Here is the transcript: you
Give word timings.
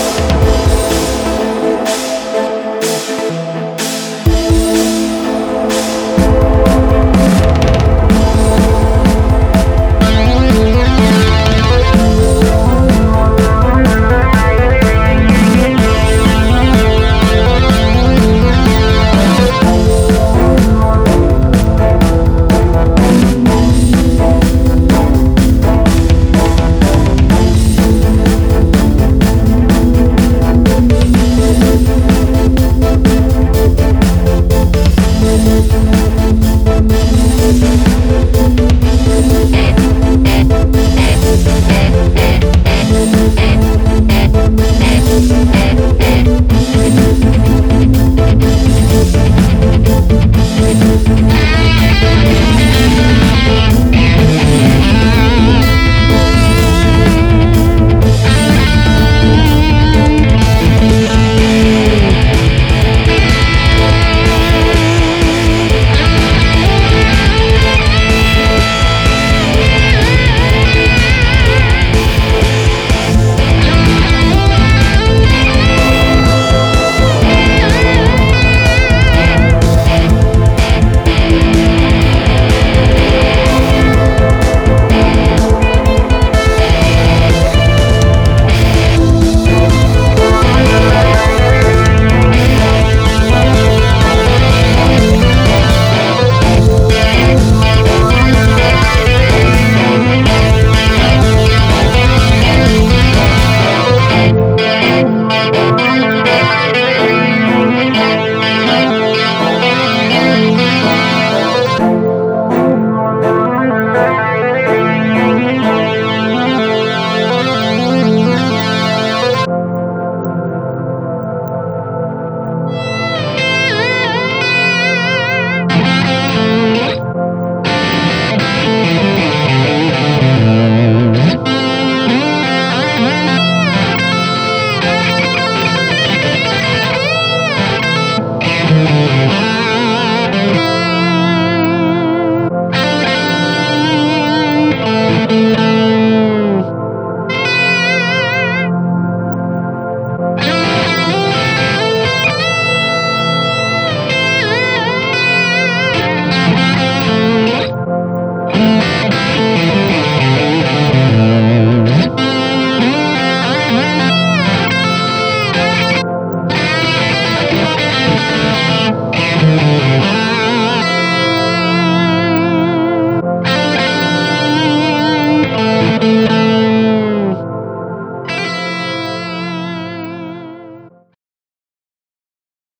you 0.00 0.29